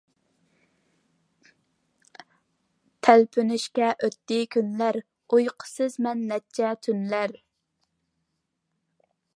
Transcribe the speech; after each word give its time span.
تەلپۈنۈشتە 3.07 3.91
ئۆتتى 3.99 4.39
كۈنلەر، 4.57 4.99
ئۇيقۇ 5.35 5.69
سىز 5.75 5.99
مەن 6.07 6.27
نەچچە 6.33 6.75
تۈنلەر. 6.87 7.37